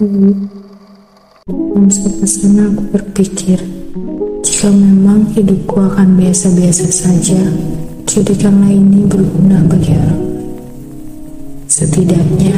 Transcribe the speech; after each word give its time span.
Sampai 0.00 0.16
sana 2.24 2.72
aku 2.72 2.88
berpikir, 2.88 3.60
jika 4.40 4.72
memang 4.72 5.28
hidupku 5.36 5.76
akan 5.76 6.16
biasa-biasa 6.16 6.88
saja, 6.88 7.36
jadikanlah 8.08 8.72
ini 8.72 9.04
berguna 9.04 9.60
bagi 9.68 9.92
orang. 9.92 10.24
Setidaknya, 11.68 12.56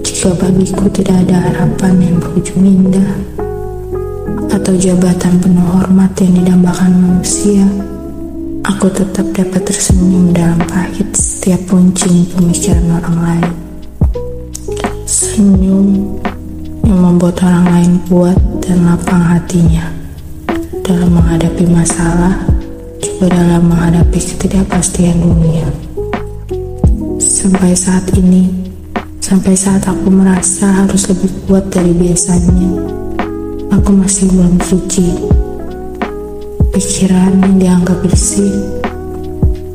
jika 0.00 0.32
bagiku 0.40 0.88
tidak 0.88 1.28
ada 1.28 1.52
harapan 1.52 2.00
yang 2.00 2.16
berujung 2.16 2.64
indah, 2.64 3.20
atau 4.56 4.72
jabatan 4.80 5.36
penuh 5.36 5.68
hormat 5.68 6.16
yang 6.16 6.32
didambakan 6.32 6.92
manusia, 6.96 7.60
aku 8.64 8.88
tetap 8.88 9.28
dapat 9.36 9.60
tersenyum 9.68 10.32
dalam 10.32 10.64
pahit 10.64 11.12
setiap 11.12 11.60
puncing 11.68 12.24
pemikiran 12.32 13.04
orang 13.04 13.20
lain. 13.20 13.63
Membuat 17.24 17.40
orang 17.48 17.66
lain 17.72 17.92
kuat 18.04 18.38
dan 18.60 18.84
lapang 18.84 19.24
hatinya 19.24 19.88
dalam 20.84 21.08
menghadapi 21.08 21.64
masalah, 21.72 22.36
juga 23.00 23.32
dalam 23.32 23.64
menghadapi 23.64 24.20
ketidakpastian 24.20 25.24
dunia. 25.24 25.64
Sampai 27.16 27.72
saat 27.72 28.12
ini, 28.20 28.52
sampai 29.24 29.56
saat 29.56 29.88
aku 29.88 30.12
merasa 30.12 30.84
harus 30.84 31.08
lebih 31.08 31.32
kuat 31.48 31.64
dari 31.72 31.96
biasanya, 31.96 32.92
aku 33.72 33.96
masih 33.96 34.28
belum 34.28 34.60
suci. 34.60 35.08
Pikiran 36.76 37.40
yang 37.40 37.56
dianggap 37.56 38.04
bersih 38.04 38.52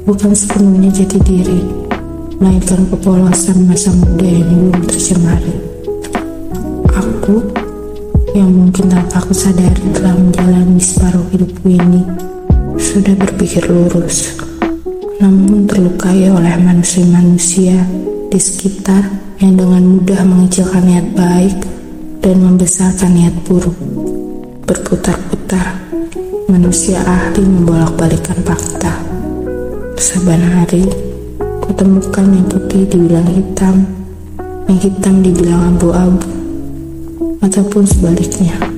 bukan 0.05 0.37
sepenuhnya 0.37 0.93
jati 0.93 1.17
diri, 1.25 1.65
melainkan 2.37 2.85
kepolosan 2.93 3.65
masa 3.65 3.89
muda 3.89 4.29
yang 4.29 4.69
belum 4.69 4.85
tercemari 4.85 5.68
aku 9.29 9.45
sadari 9.45 9.85
telah 9.93 10.17
menjalani 10.17 10.81
separuh 10.81 11.21
hidupku 11.29 11.69
ini. 11.69 12.01
Sudah 12.81 13.13
berpikir 13.13 13.61
lurus 13.69 14.41
namun 15.21 15.69
terlukai 15.69 16.33
oleh 16.33 16.57
manusia-manusia 16.57 17.77
di 18.25 18.39
sekitar 18.41 19.05
yang 19.37 19.53
dengan 19.53 19.85
mudah 19.85 20.25
mengecilkan 20.25 20.81
niat 20.81 21.07
baik 21.13 21.61
dan 22.25 22.41
membesarkan 22.41 23.13
niat 23.13 23.35
buruk. 23.45 23.77
Berputar-putar 24.65 25.77
manusia 26.49 26.97
ahli 27.05 27.45
membolak-balikan 27.45 28.41
fakta. 28.41 28.97
Saban 29.93 30.41
hari 30.41 30.89
kutemukan 31.69 32.25
yang 32.33 32.49
putih 32.49 32.81
dibilang 32.89 33.29
hitam 33.29 33.85
yang 34.65 34.79
hitam 34.81 35.21
dibilang 35.21 35.77
abu-abu 35.77 36.25
ataupun 37.45 37.85
sebaliknya. 37.85 38.68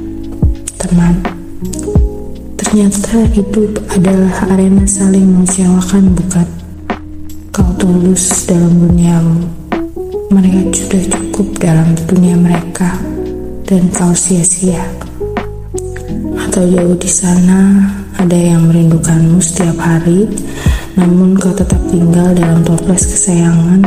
Teman, 0.81 1.13
ternyata 2.57 3.21
hidup 3.37 3.85
adalah 3.93 4.49
arena 4.49 4.81
saling 4.89 5.29
mengecewakan 5.29 6.17
bukan? 6.17 6.47
Kau 7.53 7.69
tulus 7.77 8.49
dalam 8.49 8.89
duniamu, 8.89 9.45
mereka 10.33 10.73
sudah 10.73 11.03
cukup 11.05 11.47
dalam 11.61 11.93
dunia 12.09 12.33
mereka, 12.33 12.97
dan 13.69 13.93
kau 13.93 14.09
sia-sia. 14.17 14.81
Atau 16.49 16.65
jauh 16.65 16.97
di 16.97 17.11
sana, 17.13 17.85
ada 18.17 18.33
yang 18.33 18.65
merindukanmu 18.65 19.37
setiap 19.37 19.77
hari, 19.77 20.25
namun 20.97 21.37
kau 21.37 21.53
tetap 21.53 21.77
tinggal 21.93 22.33
dalam 22.33 22.65
toples 22.65 23.05
kesayangan, 23.05 23.85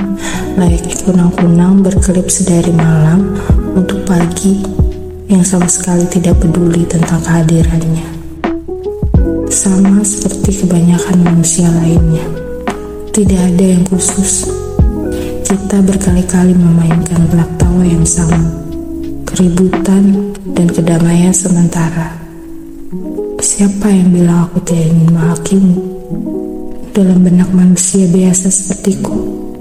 layaknya 0.55 0.95
kunang-kunang 1.03 1.83
berkelip 1.83 2.31
sedari 2.31 2.70
malam, 2.70 3.34
untuk 3.75 4.06
pagi 4.06 4.83
yang 5.28 5.44
sama 5.44 5.69
sekali 5.69 6.05
tidak 6.11 6.36
peduli 6.41 6.84
tentang 6.84 7.20
kehadirannya. 7.25 8.06
Sama 9.48 10.04
seperti 10.04 10.65
kebanyakan 10.65 11.19
manusia 11.25 11.71
lainnya, 11.71 12.26
tidak 13.15 13.41
ada 13.41 13.65
yang 13.65 13.84
khusus. 13.88 14.50
Kita 15.44 15.81
berkali-kali 15.81 16.53
memainkan 16.53 17.25
gelak 17.31 17.50
tawa 17.56 17.82
yang 17.87 18.04
sama, 18.04 18.43
keributan 19.28 20.34
dan 20.53 20.69
kedamaian 20.69 21.32
sementara. 21.32 22.19
Siapa 23.41 23.87
yang 23.88 24.10
bilang 24.10 24.50
aku 24.50 24.60
tidak 24.66 24.91
ingin 24.93 25.09
menghakimi? 25.15 25.77
Dalam 26.94 27.27
benak 27.27 27.50
manusia 27.50 28.06
biasa 28.06 28.50
sepertiku, 28.50 29.15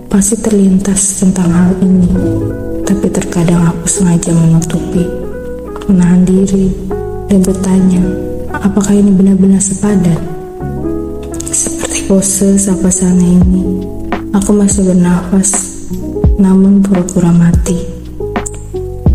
pasti 0.10 0.38
terlintas 0.38 1.22
tentang 1.22 1.50
hal 1.50 1.72
ini 1.82 2.10
tapi 2.84 3.08
terkadang 3.10 3.74
aku 3.74 3.90
sengaja 3.90 4.32
menutupi, 4.36 5.08
menahan 5.88 6.24
diri, 6.24 6.72
dan 7.28 7.40
bertanya, 7.44 8.04
apakah 8.56 8.96
ini 8.96 9.12
benar-benar 9.12 9.60
sepadan? 9.60 10.20
Seperti 11.52 12.08
pose 12.08 12.56
sapa 12.56 12.88
sana 12.88 13.24
ini, 13.24 13.84
aku 14.32 14.56
masih 14.56 14.88
bernafas, 14.88 15.52
namun 16.40 16.80
pura-pura 16.80 17.36
mati. 17.36 17.84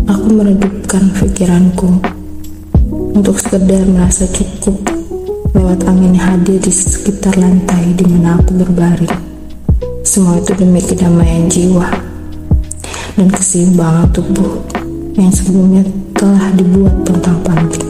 Aku 0.09 0.25
meredupkan 0.33 1.09
pikiranku 1.17 1.89
untuk 3.13 3.37
sekedar 3.41 3.85
merasa 3.89 4.25
cukup 4.29 4.77
lewat 5.53 5.85
angin 5.89 6.17
hadir 6.17 6.61
di 6.61 6.71
sekitar 6.73 7.37
lantai 7.37 7.93
di 7.97 8.05
mana 8.05 8.37
aku 8.37 8.57
berbaring. 8.57 9.17
Semua 10.05 10.41
itu 10.41 10.53
demi 10.57 10.81
kedamaian 10.81 11.45
jiwa 11.45 11.85
dan 13.13 13.27
keseimbangan 13.29 14.09
tubuh 14.15 14.78
yang 15.17 15.31
sebelumnya 15.33 15.81
telah 16.13 16.53
dibuat 16.53 16.93
tentang 17.07 17.37
panti. 17.41 17.88